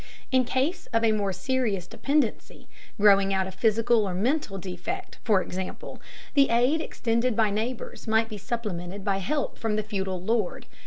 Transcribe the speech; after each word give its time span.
In 0.31 0.45
case 0.45 0.87
of 0.93 1.03
a 1.03 1.11
more 1.11 1.31
serious 1.31 1.85
dependency, 1.85 2.67
growing 2.99 3.35
out 3.35 3.45
of 3.45 3.53
physical 3.53 4.09
or 4.09 4.15
mental 4.15 4.57
defect, 4.57 5.19
for 5.23 5.43
example, 5.43 6.01
the 6.33 6.49
aid 6.49 6.81
extended 6.81 7.35
by 7.35 7.51
neighbors 7.51 8.07
might 8.07 8.27
be 8.27 8.39
supplemented 8.39 9.05
by 9.05 9.17
help 9.19 9.59
from 9.59 9.75
the 9.75 9.83
feudal 9.83 10.19
lord. 10.19 10.65